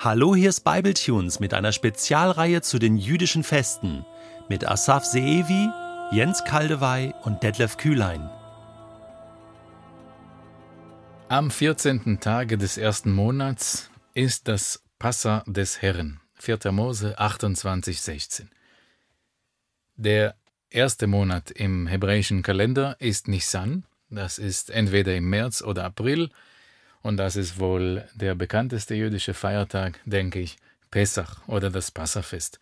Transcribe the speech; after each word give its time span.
Hallo, 0.00 0.36
hier 0.36 0.50
ist 0.50 0.60
Bibletunes 0.60 1.40
mit 1.40 1.52
einer 1.52 1.72
Spezialreihe 1.72 2.62
zu 2.62 2.78
den 2.78 2.98
jüdischen 2.98 3.42
Festen 3.42 4.06
mit 4.48 4.64
Asaf 4.64 5.04
Seevi, 5.04 5.68
Jens 6.12 6.44
Kaldewey 6.44 7.12
und 7.24 7.42
Detlef 7.42 7.76
Kühlein. 7.78 8.30
Am 11.28 11.50
14. 11.50 12.20
Tage 12.20 12.56
des 12.56 12.78
ersten 12.78 13.12
Monats 13.12 13.90
ist 14.14 14.46
das 14.46 14.84
Passa 15.00 15.42
des 15.48 15.82
Herrn. 15.82 16.20
4. 16.36 16.70
Mose 16.70 17.18
28, 17.18 18.00
16. 18.00 18.50
Der 19.96 20.36
erste 20.70 21.08
Monat 21.08 21.50
im 21.50 21.88
hebräischen 21.88 22.42
Kalender 22.42 22.94
ist 23.00 23.26
Nisan. 23.26 23.82
Das 24.10 24.38
ist 24.38 24.70
entweder 24.70 25.16
im 25.16 25.28
März 25.28 25.60
oder 25.60 25.82
April. 25.86 26.30
Und 27.08 27.16
das 27.16 27.36
ist 27.36 27.58
wohl 27.58 28.06
der 28.12 28.34
bekannteste 28.34 28.94
jüdische 28.94 29.32
Feiertag, 29.32 29.98
denke 30.04 30.40
ich, 30.40 30.58
Pesach 30.90 31.40
oder 31.48 31.70
das 31.70 31.90
Passafest. 31.90 32.60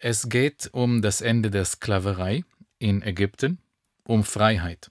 Es 0.00 0.28
geht 0.28 0.68
um 0.72 1.02
das 1.02 1.20
Ende 1.20 1.52
der 1.52 1.64
Sklaverei 1.64 2.42
in 2.80 3.00
Ägypten, 3.00 3.58
um 4.02 4.24
Freiheit. 4.24 4.90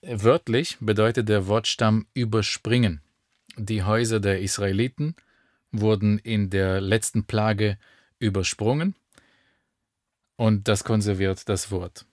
Wörtlich 0.00 0.76
bedeutet 0.78 1.28
der 1.28 1.48
Wortstamm 1.48 2.06
überspringen. 2.14 3.00
Die 3.56 3.82
Häuser 3.82 4.20
der 4.20 4.42
Israeliten 4.42 5.16
wurden 5.72 6.20
in 6.20 6.50
der 6.50 6.80
letzten 6.80 7.24
Plage 7.24 7.78
übersprungen 8.20 8.94
und 10.36 10.68
das 10.68 10.84
konserviert 10.84 11.48
das 11.48 11.72
Wort. 11.72 12.06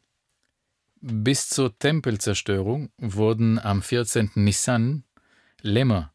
Bis 1.00 1.48
zur 1.48 1.78
Tempelzerstörung 1.78 2.90
wurden 2.98 3.60
am 3.60 3.84
14. 3.84 4.32
Nissan 4.34 5.04
Lämmer 5.64 6.12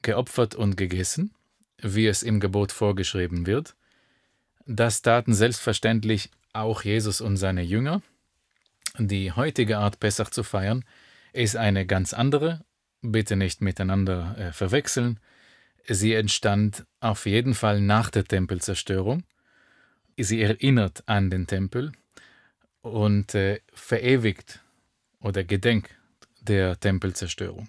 geopfert 0.00 0.54
und 0.54 0.76
gegessen, 0.76 1.34
wie 1.80 2.06
es 2.06 2.22
im 2.22 2.40
Gebot 2.40 2.72
vorgeschrieben 2.72 3.46
wird. 3.46 3.76
Das 4.64 5.02
taten 5.02 5.34
selbstverständlich 5.34 6.30
auch 6.54 6.82
Jesus 6.82 7.20
und 7.20 7.36
seine 7.36 7.62
Jünger. 7.62 8.02
Die 8.98 9.32
heutige 9.32 9.78
Art 9.78 10.00
Pessach 10.00 10.30
zu 10.30 10.42
feiern 10.42 10.82
ist 11.34 11.56
eine 11.56 11.84
ganz 11.84 12.14
andere, 12.14 12.64
bitte 13.02 13.36
nicht 13.36 13.60
miteinander 13.60 14.34
äh, 14.38 14.52
verwechseln. 14.52 15.20
Sie 15.86 16.14
entstand 16.14 16.86
auf 17.00 17.26
jeden 17.26 17.52
Fall 17.52 17.82
nach 17.82 18.10
der 18.10 18.24
Tempelzerstörung. 18.24 19.24
Sie 20.18 20.40
erinnert 20.40 21.02
an 21.06 21.28
den 21.28 21.46
Tempel 21.46 21.92
und 22.80 23.34
äh, 23.34 23.60
verewigt 23.74 24.60
oder 25.20 25.44
gedenkt 25.44 25.94
der 26.40 26.80
Tempelzerstörung. 26.80 27.68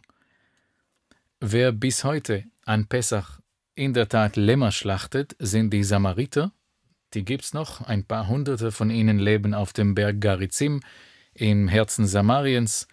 Wer 1.39 1.71
bis 1.71 2.03
heute 2.03 2.45
an 2.65 2.87
Pessach 2.87 3.41
in 3.75 3.93
der 3.93 4.09
Tat 4.09 4.37
Lämmer 4.37 4.71
schlachtet, 4.71 5.35
sind 5.37 5.71
die 5.71 5.83
Samariter. 5.83 6.51
Die 7.13 7.23
gibt's 7.23 7.53
noch. 7.53 7.81
Ein 7.81 8.03
paar 8.05 8.27
Hunderte 8.27 8.71
von 8.71 8.89
ihnen 8.89 9.19
leben 9.19 9.53
auf 9.53 9.71
dem 9.71 9.93
Berg 9.93 10.19
Garizim 10.19 10.81
im 11.35 11.67
Herzen 11.67 12.07
Samariens. 12.07 12.87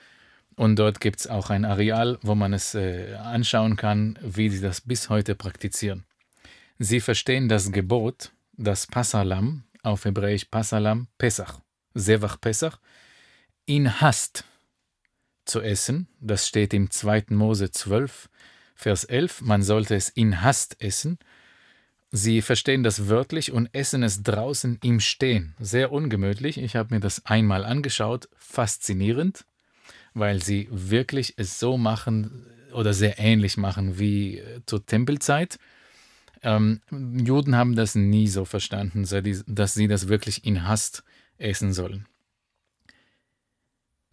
Und 0.56 0.78
dort 0.78 1.01
gibt 1.01 1.20
es 1.20 1.27
auch 1.27 1.48
ein 1.48 1.64
Areal, 1.64 2.19
wo 2.20 2.34
man 2.34 2.53
es 2.53 2.75
äh, 2.75 3.14
anschauen 3.14 3.77
kann, 3.77 4.19
wie 4.20 4.51
sie 4.51 4.61
das 4.61 4.83
bis 4.83 5.08
heute 5.08 5.34
praktizieren. 5.34 6.05
Sie 6.79 7.01
verstehen 7.01 7.48
das 7.48 7.73
Gebot, 7.73 8.31
das 8.53 8.86
Passalam, 8.86 9.64
auf 9.83 10.05
Hebräisch 10.05 10.45
Passalam, 10.45 11.08
Pesach, 11.17 11.61
Sevach 11.95 12.39
Pesach, 12.39 12.79
in 13.64 14.03
Hast 14.03 14.45
zu 15.45 15.61
essen. 15.61 16.09
Das 16.20 16.47
steht 16.47 16.75
im 16.75 16.91
2. 16.91 17.27
Mose 17.31 17.70
12, 17.70 18.28
Vers 18.75 19.05
11. 19.05 19.42
Man 19.42 19.62
sollte 19.62 19.95
es 19.95 20.09
in 20.09 20.42
Hast 20.42 20.81
essen. 20.81 21.19
Sie 22.11 22.42
verstehen 22.42 22.83
das 22.83 23.09
wörtlich 23.09 23.53
und 23.53 23.69
essen 23.73 24.03
es 24.03 24.23
draußen 24.23 24.78
im 24.83 25.01
Stehen. 25.01 25.55
Sehr 25.59 25.91
ungemütlich. 25.92 26.59
Ich 26.59 26.77
habe 26.77 26.95
mir 26.95 27.01
das 27.01 27.27
einmal 27.27 27.64
angeschaut. 27.64 28.28
Faszinierend 28.36 29.45
weil 30.14 30.42
sie 30.42 30.69
wirklich 30.70 31.35
es 31.36 31.58
so 31.58 31.77
machen 31.77 32.46
oder 32.73 32.95
sehr 32.95 33.19
ähnlich 33.19 33.57
machen 33.57 33.98
wie 33.98 34.39
äh, 34.39 34.61
zur 34.64 34.86
Tempelzeit. 34.86 35.58
Ähm, 36.42 36.80
Juden 36.90 37.57
haben 37.57 37.74
das 37.74 37.95
nie 37.95 38.29
so 38.29 38.45
verstanden, 38.45 39.07
dass 39.46 39.74
sie 39.74 39.89
das 39.89 40.08
wirklich 40.08 40.45
in 40.45 40.67
Hast 40.67 41.02
essen 41.39 41.73
sollen. 41.73 42.07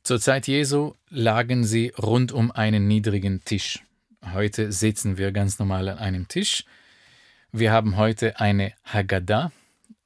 Zur 0.04 0.20
Zeit 0.20 0.48
Jesu 0.48 0.96
lagen 1.10 1.64
sie 1.64 1.94
rund 1.96 2.32
um 2.32 2.52
einen 2.52 2.88
niedrigen 2.88 3.46
Tisch. 3.46 3.84
Heute 4.34 4.72
sitzen 4.72 5.20
wir 5.20 5.32
ganz 5.32 5.60
normal 5.60 5.90
an 5.90 6.00
einem 6.00 6.28
Tisch. 6.28 6.66
Wir 7.52 7.72
haben 7.72 7.98
heute 7.98 8.40
eine 8.40 8.74
Haggadah, 8.84 9.52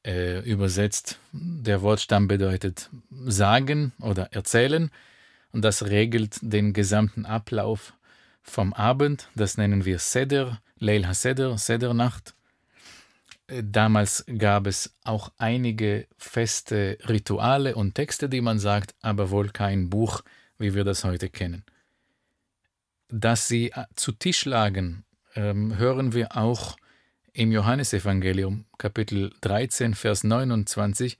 äh, 0.06 0.39
übersetzt. 0.41 1.19
Der 1.31 1.81
Wortstamm 1.81 2.28
bedeutet 2.28 2.89
sagen 3.09 3.94
oder 4.01 4.33
erzählen 4.33 4.91
und 5.53 5.63
das 5.63 5.85
regelt 5.85 6.39
den 6.41 6.73
gesamten 6.73 7.25
Ablauf 7.25 7.94
vom 8.44 8.73
Abend. 8.73 9.29
Das 9.35 9.57
nennen 9.57 9.85
wir 9.85 10.00
Seder, 10.00 10.62
Leil 10.77 11.07
HaSeder, 11.07 11.57
Sedernacht. 11.57 12.34
Äh, 13.47 13.63
damals 13.63 14.25
gab 14.38 14.67
es 14.67 14.95
auch 15.03 15.31
einige 15.38 16.07
feste 16.17 16.97
Rituale 17.07 17.75
und 17.75 17.95
Texte, 17.95 18.29
die 18.29 18.41
man 18.41 18.59
sagt, 18.59 18.95
aber 19.01 19.29
wohl 19.29 19.50
kein 19.50 19.89
Buch, 19.89 20.22
wie 20.57 20.73
wir 20.73 20.83
das 20.83 21.03
heute 21.03 21.29
kennen. 21.29 21.63
Dass 23.09 23.47
sie 23.47 23.72
äh, 23.72 23.85
zu 23.95 24.11
Tisch 24.11 24.45
lagen, 24.45 25.06
ähm, 25.35 25.78
hören 25.78 26.13
wir 26.13 26.38
auch 26.38 26.78
im 27.33 27.51
Johannesevangelium, 27.51 28.66
Kapitel 28.78 29.33
13, 29.41 29.94
Vers 29.94 30.23
29 30.23 31.17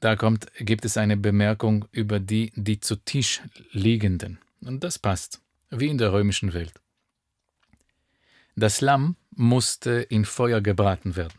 da 0.00 0.16
kommt, 0.16 0.46
gibt 0.58 0.86
es 0.86 0.96
eine 0.96 1.18
Bemerkung 1.18 1.84
über 1.92 2.20
die, 2.20 2.52
die 2.56 2.80
zu 2.80 2.96
Tisch 2.96 3.42
liegenden. 3.70 4.38
Und 4.62 4.82
das 4.82 4.98
passt, 4.98 5.40
wie 5.70 5.88
in 5.88 5.98
der 5.98 6.12
römischen 6.12 6.54
Welt. 6.54 6.72
Das 8.56 8.80
Lamm 8.80 9.16
musste 9.30 9.90
in 9.90 10.24
Feuer 10.24 10.60
gebraten 10.60 11.16
werden, 11.16 11.38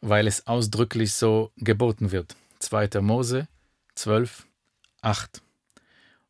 weil 0.00 0.26
es 0.26 0.46
ausdrücklich 0.46 1.12
so 1.12 1.52
geboten 1.56 2.12
wird. 2.12 2.36
2. 2.58 3.00
Mose 3.00 3.48
12, 3.94 4.46
8. 5.02 5.42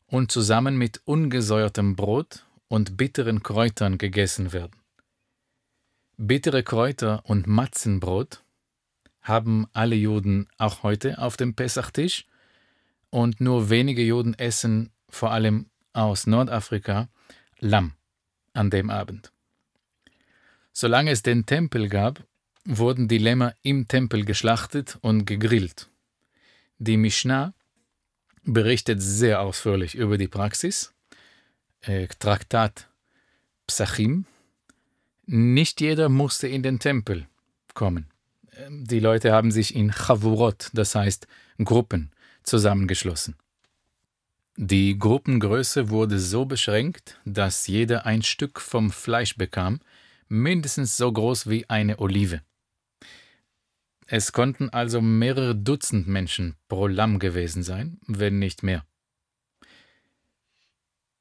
Und 0.07 0.31
zusammen 0.31 0.77
mit 0.77 1.01
ungesäuertem 1.05 1.95
Brot 1.95 2.45
und 2.67 2.97
bitteren 2.97 3.43
Kräutern 3.43 3.97
gegessen 3.99 4.53
werden. 4.53 4.75
Bittere 6.17 6.63
Kräuter 6.63 7.23
und 7.25 7.45
Matzenbrot 7.45 8.43
haben 9.21 9.67
alle 9.73 9.95
Juden 9.95 10.47
auch 10.57 10.83
heute 10.83 11.19
auf 11.19 11.37
dem 11.37 11.53
Pessachtisch 11.53 12.25
und 13.09 13.39
nur 13.39 13.69
wenige 13.69 14.01
Juden 14.01 14.33
essen, 14.33 14.91
vor 15.09 15.31
allem 15.31 15.69
aus 15.93 16.27
Nordafrika, 16.27 17.09
Lamm 17.59 17.93
an 18.53 18.69
dem 18.69 18.89
Abend. 18.89 19.31
Solange 20.79 21.11
es 21.11 21.23
den 21.23 21.45
Tempel 21.45 21.89
gab, 21.89 22.23
wurden 22.65 23.07
die 23.07 23.17
Lämmer 23.17 23.53
im 23.63 23.87
Tempel 23.87 24.23
geschlachtet 24.25 24.97
und 25.01 25.25
gegrillt. 25.25 25.89
Die 26.77 26.97
Mishnah 26.97 27.53
berichtet 28.43 29.01
sehr 29.01 29.41
ausführlich 29.41 29.95
über 29.95 30.17
die 30.17 30.27
Praxis. 30.27 30.93
Äh, 31.81 32.07
Traktat 32.19 32.87
Psachim. 33.67 34.25
Nicht 35.25 35.81
jeder 35.81 36.09
musste 36.09 36.47
in 36.47 36.63
den 36.63 36.79
Tempel 36.79 37.27
kommen 37.73 38.09
die 38.69 38.99
Leute 38.99 39.31
haben 39.31 39.51
sich 39.51 39.75
in 39.75 39.91
Chavurot, 39.91 40.69
das 40.73 40.95
heißt 40.95 41.27
Gruppen, 41.63 42.11
zusammengeschlossen. 42.43 43.35
Die 44.57 44.97
Gruppengröße 44.97 45.89
wurde 45.89 46.19
so 46.19 46.45
beschränkt, 46.45 47.17
dass 47.23 47.67
jeder 47.67 48.05
ein 48.05 48.23
Stück 48.23 48.59
vom 48.59 48.91
Fleisch 48.91 49.37
bekam, 49.37 49.79
mindestens 50.29 50.95
so 50.95 51.11
groß 51.11 51.49
wie 51.49 51.69
eine 51.69 51.99
Olive. 51.99 52.41
Es 54.05 54.31
konnten 54.31 54.69
also 54.69 55.01
mehrere 55.01 55.55
Dutzend 55.55 56.07
Menschen 56.07 56.55
pro 56.67 56.87
Lamm 56.87 57.19
gewesen 57.19 57.61
sein, 57.61 57.99
wenn 58.07 58.39
nicht 58.39 58.63
mehr. 58.63 58.85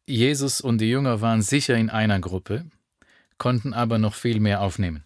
Jesus 0.06 0.62
und 0.62 0.78
die 0.78 0.88
Jünger 0.88 1.20
waren 1.20 1.42
sicher 1.42 1.76
in 1.76 1.90
einer 1.90 2.18
Gruppe, 2.18 2.64
konnten 3.36 3.74
aber 3.74 3.98
noch 3.98 4.14
viel 4.14 4.40
mehr 4.40 4.62
aufnehmen. 4.62 5.04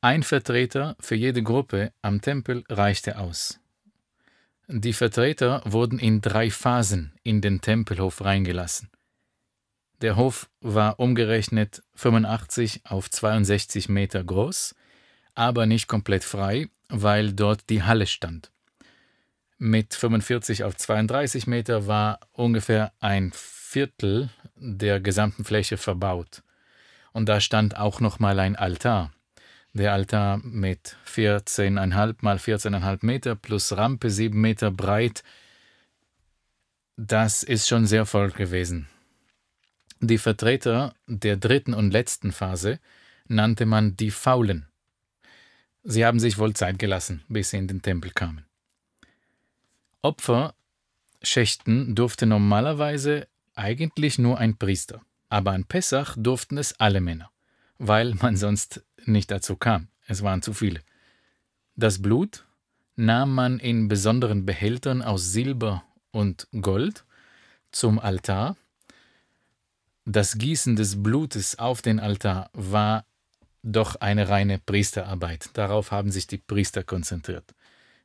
Ein 0.00 0.22
Vertreter 0.22 0.96
für 0.98 1.14
jede 1.14 1.42
Gruppe 1.42 1.92
am 2.02 2.20
Tempel 2.20 2.64
reichte 2.68 3.18
aus. 3.18 3.60
Die 4.66 4.92
Vertreter 4.92 5.62
wurden 5.64 5.98
in 5.98 6.20
drei 6.20 6.50
Phasen 6.50 7.12
in 7.22 7.40
den 7.40 7.60
Tempelhof 7.60 8.22
reingelassen. 8.22 8.90
Der 10.04 10.16
Hof 10.16 10.50
war 10.60 11.00
umgerechnet 11.00 11.82
85 11.94 12.82
auf 12.84 13.10
62 13.10 13.88
Meter 13.88 14.22
groß, 14.22 14.74
aber 15.34 15.64
nicht 15.64 15.88
komplett 15.88 16.24
frei, 16.24 16.68
weil 16.90 17.32
dort 17.32 17.70
die 17.70 17.84
Halle 17.84 18.06
stand. 18.06 18.50
Mit 19.56 19.94
45 19.94 20.62
auf 20.64 20.76
32 20.76 21.46
Meter 21.46 21.86
war 21.86 22.20
ungefähr 22.32 22.92
ein 23.00 23.32
Viertel 23.34 24.28
der 24.56 25.00
gesamten 25.00 25.42
Fläche 25.42 25.78
verbaut. 25.78 26.42
und 27.14 27.26
da 27.26 27.40
stand 27.40 27.78
auch 27.78 28.00
nochmal 28.00 28.38
ein 28.40 28.56
Altar. 28.56 29.10
Der 29.72 29.94
Altar 29.94 30.36
mit 30.44 30.98
14,5 31.06 32.16
mal 32.20 32.36
14,5 32.36 32.98
Meter 33.06 33.36
plus 33.36 33.74
Rampe 33.74 34.10
7 34.10 34.38
Meter 34.38 34.70
breit. 34.70 35.22
Das 36.98 37.42
ist 37.42 37.68
schon 37.68 37.86
sehr 37.86 38.04
voll 38.04 38.30
gewesen. 38.32 38.86
Die 40.00 40.18
Vertreter 40.18 40.94
der 41.06 41.36
dritten 41.36 41.74
und 41.74 41.90
letzten 41.90 42.32
Phase 42.32 42.80
nannte 43.26 43.66
man 43.66 43.96
die 43.96 44.10
Faulen. 44.10 44.66
Sie 45.82 46.04
haben 46.04 46.18
sich 46.18 46.38
wohl 46.38 46.54
Zeit 46.54 46.78
gelassen, 46.78 47.22
bis 47.28 47.50
sie 47.50 47.58
in 47.58 47.68
den 47.68 47.82
Tempel 47.82 48.10
kamen. 48.10 48.46
Opferschächten 50.02 51.94
durfte 51.94 52.26
normalerweise 52.26 53.28
eigentlich 53.54 54.18
nur 54.18 54.38
ein 54.38 54.56
Priester, 54.56 55.02
aber 55.28 55.52
an 55.52 55.64
Pessach 55.64 56.16
durften 56.18 56.58
es 56.58 56.78
alle 56.80 57.00
Männer, 57.00 57.30
weil 57.78 58.14
man 58.14 58.36
sonst 58.36 58.84
nicht 59.04 59.30
dazu 59.30 59.56
kam. 59.56 59.88
Es 60.06 60.22
waren 60.22 60.42
zu 60.42 60.52
viele. 60.52 60.80
Das 61.76 62.00
Blut 62.00 62.44
nahm 62.96 63.34
man 63.34 63.58
in 63.58 63.88
besonderen 63.88 64.46
Behältern 64.46 65.02
aus 65.02 65.32
Silber 65.32 65.84
und 66.10 66.48
Gold 66.60 67.04
zum 67.72 67.98
Altar. 67.98 68.56
Das 70.04 70.36
Gießen 70.36 70.76
des 70.76 71.02
Blutes 71.02 71.58
auf 71.58 71.80
den 71.80 71.98
Altar 71.98 72.50
war 72.52 73.06
doch 73.62 73.96
eine 73.96 74.28
reine 74.28 74.58
Priesterarbeit. 74.58 75.50
Darauf 75.54 75.90
haben 75.90 76.10
sich 76.10 76.26
die 76.26 76.38
Priester 76.38 76.84
konzentriert. 76.84 77.54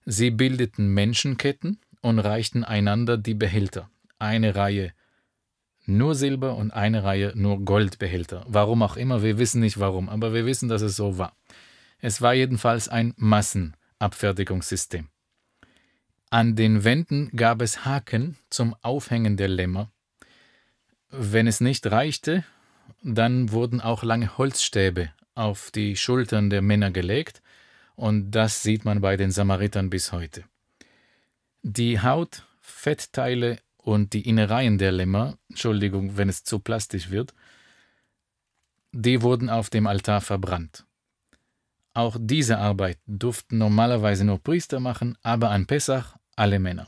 Sie 0.06 0.32
bildeten 0.32 0.94
Menschenketten 0.94 1.80
und 2.02 2.20
reichten 2.20 2.64
einander 2.64 3.18
die 3.18 3.34
Behälter. 3.34 3.90
Eine 4.18 4.56
Reihe 4.56 4.94
nur 5.90 6.16
Silber 6.16 6.56
und 6.56 6.72
eine 6.72 7.04
Reihe 7.04 7.34
nur 7.36 7.66
Goldbehälter. 7.66 8.46
Warum 8.48 8.84
auch 8.84 8.96
immer, 8.96 9.24
wir 9.24 9.38
wissen 9.38 9.60
nicht 9.60 9.80
warum, 9.80 10.08
aber 10.08 10.34
wir 10.34 10.46
wissen, 10.46 10.70
dass 10.70 10.82
es 10.82 10.96
so 10.96 11.18
war. 11.18 11.36
Es 12.00 12.22
war 12.22 12.34
jedenfalls 12.34 12.88
ein 12.88 13.14
Massenabfertigungssystem. 13.18 15.10
An 16.30 16.56
den 16.56 16.84
Wänden 16.84 17.30
gab 17.36 17.62
es 17.62 17.86
Haken 17.86 18.38
zum 18.50 18.76
Aufhängen 18.84 19.36
der 19.36 19.48
Lämmer. 19.48 19.92
Wenn 21.12 21.48
es 21.48 21.60
nicht 21.60 21.88
reichte, 21.88 22.44
dann 23.02 23.52
wurden 23.52 23.82
auch 23.82 24.04
lange 24.04 24.38
Holzstäbe 24.38 25.10
auf 25.34 25.72
die 25.72 25.96
Schultern 25.96 26.50
der 26.50 26.62
Männer 26.62 26.92
gelegt, 26.92 27.42
und 27.96 28.32
das 28.32 28.64
sieht 28.64 28.86
man 28.86 29.02
bei 29.02 29.18
den 29.18 29.32
Samaritern 29.32 29.90
bis 29.90 30.12
heute. 30.12 30.44
Die 31.64 32.00
Haut, 32.02 32.46
Fettteile 32.62 33.60
und 33.78 34.14
die 34.14 34.28
Innereien 34.28 34.78
der 34.78 34.92
Lämmer, 34.92 35.38
Entschuldigung, 35.50 36.16
wenn 36.16 36.30
es 36.30 36.44
zu 36.44 36.60
plastisch 36.60 37.10
wird, 37.10 37.34
die 38.92 39.22
wurden 39.22 39.50
auf 39.50 39.70
dem 39.70 39.88
Altar 39.88 40.22
verbrannt. 40.22 40.86
Auch 41.94 42.18
diese 42.20 42.60
Arbeit 42.60 43.00
durften 43.08 43.58
normalerweise 43.58 44.24
nur 44.24 44.42
Priester 44.42 44.80
machen, 44.80 45.18
aber 45.24 45.50
an 45.50 45.66
Pessach 45.66 46.18
alle 46.36 46.60
Männer. 46.60 46.88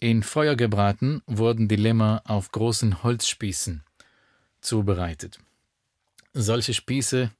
In 0.00 0.22
Feuer 0.22 0.54
gebraten 0.54 1.22
wurden 1.26 1.66
die 1.66 1.76
Lämmer 1.76 2.22
auf 2.24 2.52
großen 2.52 3.02
Holzspießen 3.02 3.82
zubereitet. 4.60 5.40
Solche 6.32 6.72
Spieße 6.72 7.32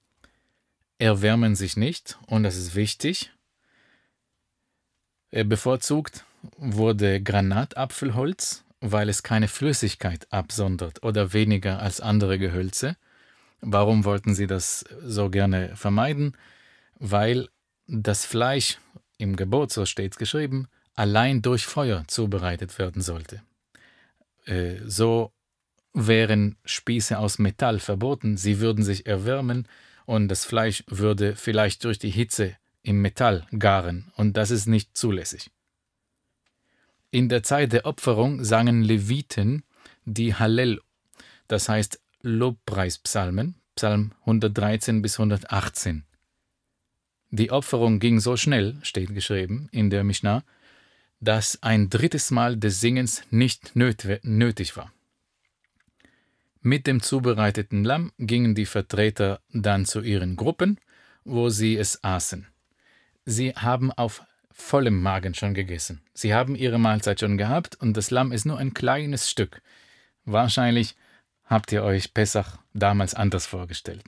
erwärmen 0.98 1.54
sich 1.54 1.76
nicht, 1.76 2.18
und 2.26 2.42
das 2.42 2.56
ist 2.56 2.74
wichtig. 2.74 3.30
Bevorzugt 5.30 6.24
wurde 6.56 7.22
Granatapfelholz, 7.22 8.64
weil 8.80 9.08
es 9.08 9.22
keine 9.22 9.46
Flüssigkeit 9.46 10.26
absondert 10.32 11.04
oder 11.04 11.32
weniger 11.32 11.80
als 11.80 12.00
andere 12.00 12.40
Gehölze. 12.40 12.96
Warum 13.60 14.04
wollten 14.04 14.34
sie 14.34 14.48
das 14.48 14.84
so 15.04 15.30
gerne 15.30 15.76
vermeiden? 15.76 16.36
Weil 16.98 17.48
das 17.86 18.24
Fleisch 18.24 18.78
im 19.16 19.36
Gebot, 19.36 19.72
so 19.72 19.86
steht 19.86 20.12
es 20.12 20.18
geschrieben, 20.18 20.66
allein 20.98 21.42
durch 21.42 21.64
Feuer 21.64 22.02
zubereitet 22.08 22.76
werden 22.80 23.02
sollte. 23.02 23.40
Äh, 24.46 24.78
so 24.84 25.32
wären 25.94 26.56
Spieße 26.64 27.16
aus 27.18 27.38
Metall 27.38 27.78
verboten, 27.78 28.36
sie 28.36 28.58
würden 28.58 28.82
sich 28.82 29.06
erwärmen 29.06 29.68
und 30.06 30.26
das 30.26 30.44
Fleisch 30.44 30.82
würde 30.88 31.36
vielleicht 31.36 31.84
durch 31.84 32.00
die 32.00 32.10
Hitze 32.10 32.56
im 32.82 33.00
Metall 33.00 33.46
garen, 33.56 34.10
und 34.16 34.36
das 34.36 34.50
ist 34.50 34.66
nicht 34.66 34.96
zulässig. 34.96 35.50
In 37.12 37.28
der 37.28 37.44
Zeit 37.44 37.72
der 37.72 37.86
Opferung 37.86 38.42
sangen 38.42 38.82
Leviten 38.82 39.62
die 40.04 40.34
Hallel, 40.34 40.80
das 41.46 41.68
heißt 41.68 42.00
Lobpreispsalmen, 42.22 43.54
Psalm 43.76 44.12
113 44.20 45.00
bis 45.00 45.18
118. 45.20 46.04
Die 47.30 47.52
Opferung 47.52 48.00
ging 48.00 48.18
so 48.18 48.36
schnell, 48.36 48.78
steht 48.82 49.14
geschrieben 49.14 49.68
in 49.70 49.90
der 49.90 50.02
Mishnah, 50.02 50.42
dass 51.20 51.62
ein 51.62 51.90
drittes 51.90 52.30
Mal 52.30 52.56
des 52.56 52.80
Singens 52.80 53.22
nicht 53.30 53.72
nötig 53.74 54.76
war. 54.76 54.92
Mit 56.60 56.86
dem 56.86 57.02
zubereiteten 57.02 57.84
Lamm 57.84 58.12
gingen 58.18 58.54
die 58.54 58.66
Vertreter 58.66 59.40
dann 59.52 59.84
zu 59.84 60.00
ihren 60.00 60.36
Gruppen, 60.36 60.78
wo 61.24 61.48
sie 61.48 61.76
es 61.76 62.02
aßen. 62.02 62.46
Sie 63.24 63.50
haben 63.50 63.92
auf 63.92 64.22
vollem 64.50 65.00
Magen 65.00 65.34
schon 65.34 65.54
gegessen. 65.54 66.02
Sie 66.14 66.34
haben 66.34 66.56
ihre 66.56 66.78
Mahlzeit 66.78 67.20
schon 67.20 67.38
gehabt 67.38 67.76
und 67.76 67.96
das 67.96 68.10
Lamm 68.10 68.32
ist 68.32 68.44
nur 68.44 68.58
ein 68.58 68.74
kleines 68.74 69.30
Stück. 69.30 69.62
Wahrscheinlich 70.24 70.96
habt 71.44 71.72
ihr 71.72 71.84
euch 71.84 72.12
Pessach 72.12 72.58
damals 72.74 73.14
anders 73.14 73.46
vorgestellt. 73.46 74.02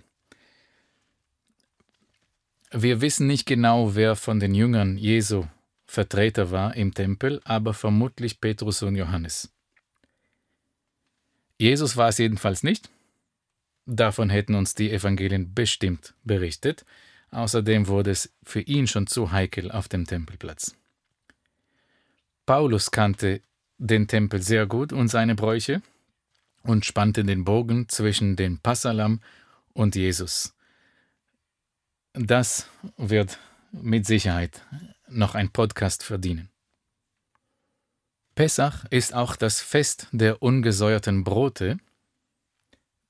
Wir 2.73 3.01
wissen 3.01 3.27
nicht 3.27 3.47
genau, 3.47 3.95
wer 3.95 4.17
von 4.17 4.41
den 4.41 4.55
Jüngern 4.55 4.97
Jesu 4.97 5.47
Vertreter 5.91 6.53
war 6.53 6.77
im 6.77 6.95
Tempel, 6.95 7.41
aber 7.43 7.75
vermutlich 7.75 8.41
Petrus 8.41 8.81
und 8.85 8.95
Johannes. 8.95 9.53
Jesus 11.59 11.97
war 11.97 12.11
es 12.11 12.19
jedenfalls 12.19 12.63
nicht. 12.63 12.89
Davon 13.87 14.31
hätten 14.31 14.55
uns 14.55 14.77
die 14.77 14.93
Evangelien 14.93 15.53
bestimmt 15.53 16.15
berichtet. 16.23 16.85
Außerdem 17.33 17.89
wurde 17.89 18.13
es 18.13 18.33
für 18.45 18.61
ihn 18.61 18.87
schon 18.87 19.09
zu 19.09 19.33
heikel 19.33 19.73
auf 19.73 19.89
dem 19.89 20.07
Tempelplatz. 20.07 20.77
Paulus 22.47 22.93
kannte 22.93 23.43
den 23.79 24.07
Tempel 24.07 24.43
sehr 24.43 24.67
gut 24.67 24.93
und 24.93 25.09
seine 25.09 25.35
Bräuche 25.35 25.83
und 26.63 26.87
spannte 26.87 27.25
den 27.25 27.45
Bogen 27.45 27.89
zwischen 27.89 28.37
dem 28.37 28.61
Passalam 28.61 29.21
und 29.73 29.97
Jesus. 29.97 30.55
Das 32.12 32.69
wird 32.97 33.41
mit 33.73 34.07
Sicherheit 34.07 34.62
noch 35.11 35.35
ein 35.35 35.50
Podcast 35.50 36.02
verdienen. 36.02 36.50
Pessach 38.35 38.85
ist 38.90 39.14
auch 39.14 39.37
das 39.37 39.61
Fest 39.61 40.09
der 40.12 40.43
ungesäuerten 40.43 41.25
Brote, 41.25 41.79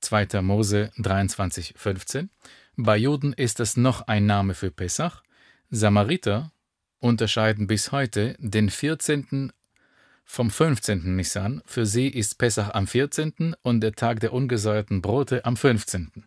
2. 0.01 0.41
Mose 0.41 0.91
23, 0.97 1.73
15. 1.77 2.29
Bei 2.75 2.97
Juden 2.97 3.33
ist 3.33 3.59
es 3.59 3.77
noch 3.77 4.07
ein 4.07 4.25
Name 4.25 4.55
für 4.55 4.71
Pessach. 4.71 5.23
Samariter 5.69 6.51
unterscheiden 6.99 7.67
bis 7.67 7.91
heute 7.91 8.35
den 8.39 8.69
14. 8.69 9.53
vom 10.25 10.49
15. 10.49 11.15
Nissan. 11.15 11.61
Für 11.65 11.85
sie 11.85 12.07
ist 12.07 12.37
Pessach 12.37 12.73
am 12.73 12.87
14. 12.87 13.55
und 13.61 13.81
der 13.81 13.93
Tag 13.93 14.19
der 14.21 14.33
ungesäuerten 14.33 15.01
Brote 15.01 15.45
am 15.45 15.55
15. 15.55 16.25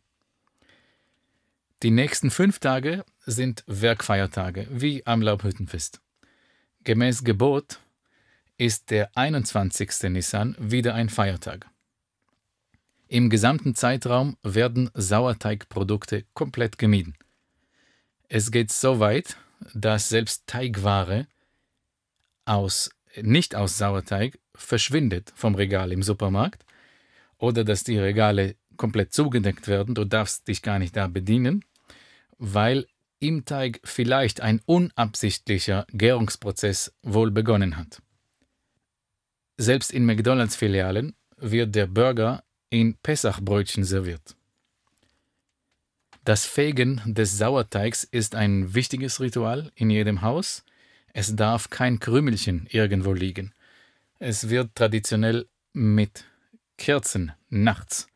Die 1.83 1.91
nächsten 1.91 2.31
fünf 2.31 2.61
Tage 2.61 3.05
sind 3.27 3.65
Werkfeiertage, 3.67 4.67
wie 4.71 5.05
am 5.07 5.23
Laubhüttenfest. 5.23 6.01
Gemäß 6.85 7.25
Gebot 7.25 7.81
ist 8.57 8.91
der 8.91 9.17
21. 9.17 10.11
Nissan 10.11 10.57
wieder 10.59 10.95
ein 10.95 11.09
Feiertag. 11.09 11.67
Im 13.09 13.31
gesamten 13.31 13.75
Zeitraum 13.75 14.37
werden 14.43 14.91
Sauerteigprodukte 14.95 16.25
komplett 16.35 16.79
gemieden. 16.79 17.15
Es 18.29 18.51
geht 18.51 18.73
so 18.73 19.01
weit, 19.01 19.37
dass 19.73 20.09
selbst 20.09 20.47
Teigware 20.47 21.27
aus, 22.45 22.91
nicht 23.21 23.55
aus 23.55 23.79
Sauerteig 23.79 24.39
verschwindet 24.55 25.33
vom 25.35 25.55
Regal 25.55 25.93
im 25.93 26.03
Supermarkt 26.03 26.65
oder 27.39 27.65
dass 27.65 27.85
die 27.85 27.99
Regale 27.99 28.57
komplett 28.77 29.13
zugedeckt 29.13 29.69
werden, 29.69 29.95
du 29.95 30.05
darfst 30.05 30.49
dich 30.49 30.63
gar 30.63 30.79
nicht 30.79 30.97
da 30.97 31.07
bedienen, 31.07 31.65
weil 32.39 32.87
im 33.27 33.45
Teig 33.45 33.81
vielleicht 33.85 34.41
ein 34.41 34.61
unabsichtlicher 34.67 35.87
Gärungsprozess 35.93 36.93
wohl 37.03 37.31
begonnen 37.31 37.77
hat. 37.77 38.03
Selbst 39.57 39.93
in 39.93 40.05
McDonalds-Filialen 40.05 41.15
wird 41.37 41.75
der 41.75 41.87
Burger 41.87 42.45
in 42.71 42.97
Pessachbrötchen 42.97 43.85
serviert. 43.85 44.37
Das 46.25 46.47
Fegen 46.47 47.03
des 47.05 47.37
Sauerteigs 47.37 48.05
ist 48.05 48.35
ein 48.35 48.75
wichtiges 48.75 49.21
Ritual 49.21 49.71
in 49.75 49.91
jedem 49.91 50.23
Haus. 50.23 50.65
Es 51.13 51.37
darf 51.37 51.71
kein 51.71 52.01
Krümelchen 52.01 52.67
irgendwo 52.71 53.13
liegen. 53.13 53.53
Es 54.19 54.49
wird 54.49 54.75
traditionell 54.75 55.47
mit 55.73 56.25
Kerzen 56.79 57.33
nachts 57.51 58.09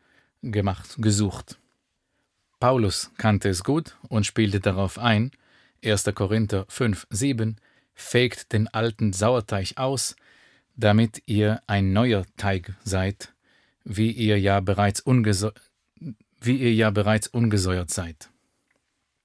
gemacht, 0.42 0.96
gesucht. 0.98 1.57
Paulus 2.60 3.12
kannte 3.18 3.48
es 3.48 3.62
gut 3.62 3.96
und 4.08 4.26
spielte 4.26 4.60
darauf 4.60 4.98
ein, 4.98 5.30
1. 5.84 6.04
Korinther 6.14 6.66
5, 6.68 7.06
7, 7.10 7.56
fegt 7.94 8.52
den 8.52 8.68
alten 8.68 9.12
Sauerteig 9.12 9.76
aus, 9.76 10.16
damit 10.76 11.22
ihr 11.26 11.62
ein 11.66 11.92
neuer 11.92 12.24
Teig 12.36 12.74
seid, 12.84 13.32
wie 13.84 14.10
ihr 14.10 14.40
ja 14.40 14.60
bereits, 14.60 15.04
wie 16.40 16.56
ihr 16.56 16.74
ja 16.74 16.90
bereits 16.90 17.28
ungesäuert 17.28 17.90
seid. 17.90 18.30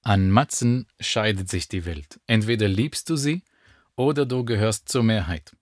An 0.02 0.30
Matzen 0.30 0.86
scheidet 1.00 1.48
sich 1.48 1.68
die 1.68 1.86
Welt. 1.86 2.20
Entweder 2.26 2.68
liebst 2.68 3.08
du 3.08 3.16
sie 3.16 3.42
oder 3.96 4.26
du 4.26 4.44
gehörst 4.44 4.88
zur 4.88 5.02
Mehrheit. 5.02 5.56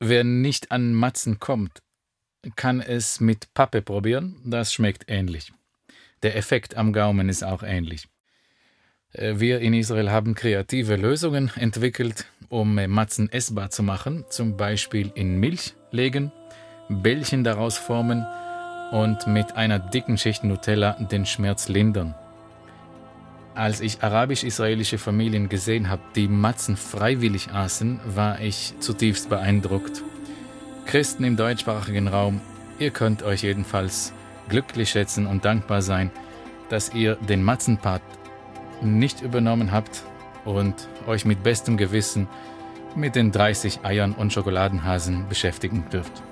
Wer 0.00 0.24
nicht 0.24 0.72
an 0.72 0.92
Matzen 0.94 1.38
kommt, 1.38 1.82
kann 2.56 2.80
es 2.80 3.20
mit 3.20 3.54
Pappe 3.54 3.80
probieren, 3.80 4.40
das 4.44 4.72
schmeckt 4.74 5.04
ähnlich. 5.06 5.52
Der 6.24 6.36
Effekt 6.36 6.74
am 6.78 6.94
Gaumen 6.94 7.28
ist 7.28 7.44
auch 7.44 7.62
ähnlich. 7.62 8.08
Äh, 9.12 9.34
wir 9.40 9.60
in 9.60 9.74
Israel 9.74 10.10
haben 10.10 10.34
kreative 10.34 10.96
Lösungen 10.96 11.50
entwickelt, 11.54 12.24
um 12.48 12.74
Matzen 12.88 13.30
essbar 13.30 13.68
zu 13.68 13.82
machen, 13.82 14.24
zum 14.30 14.56
Beispiel 14.56 15.12
in 15.14 15.38
Milch 15.38 15.74
legen, 15.90 16.32
Bällchen 16.88 17.44
daraus 17.44 17.76
formen 17.76 18.24
und 18.90 19.26
mit 19.26 19.56
einer 19.56 19.78
dicken 19.78 20.16
Schicht 20.16 20.44
Nutella 20.44 20.92
den 20.98 21.26
Schmerz 21.26 21.68
lindern. 21.68 22.14
Als 23.54 23.82
ich 23.82 24.02
arabisch-israelische 24.02 24.96
Familien 24.96 25.50
gesehen 25.50 25.90
habe, 25.90 26.02
die 26.16 26.26
Matzen 26.26 26.78
freiwillig 26.78 27.52
aßen, 27.52 28.00
war 28.06 28.40
ich 28.40 28.72
zutiefst 28.80 29.28
beeindruckt. 29.28 30.02
Christen 30.86 31.24
im 31.24 31.36
deutschsprachigen 31.36 32.08
Raum, 32.08 32.40
ihr 32.78 32.92
könnt 32.92 33.22
euch 33.22 33.42
jedenfalls 33.42 34.14
glücklich 34.48 34.90
schätzen 34.90 35.26
und 35.26 35.44
dankbar 35.44 35.82
sein, 35.82 36.10
dass 36.68 36.94
ihr 36.94 37.16
den 37.16 37.42
Matzenpart 37.42 38.02
nicht 38.82 39.22
übernommen 39.22 39.72
habt 39.72 40.04
und 40.44 40.88
euch 41.06 41.24
mit 41.24 41.42
bestem 41.42 41.76
Gewissen 41.76 42.28
mit 42.96 43.16
den 43.16 43.32
30 43.32 43.84
Eiern 43.84 44.12
und 44.12 44.32
Schokoladenhasen 44.32 45.28
beschäftigen 45.28 45.84
dürft. 45.90 46.22